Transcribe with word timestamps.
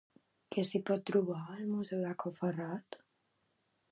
Què 0.53 0.63
s'hi 0.67 0.79
pot 0.89 1.03
trobar 1.09 1.41
al 1.57 1.69
Museu 1.75 2.01
de 2.07 2.15
Cau 2.23 2.35
Ferrat? 2.39 3.01